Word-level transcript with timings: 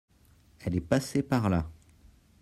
elles 0.61 0.77
est 0.77 0.81
passée 0.81 1.21
par 1.21 1.47
là. 1.47 1.69